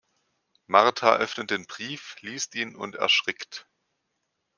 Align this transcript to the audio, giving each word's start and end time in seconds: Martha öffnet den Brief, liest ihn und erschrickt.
Martha 0.65 1.17
öffnet 1.17 1.51
den 1.51 1.67
Brief, 1.67 2.15
liest 2.21 2.55
ihn 2.55 2.75
und 2.75 2.95
erschrickt. 2.95 3.67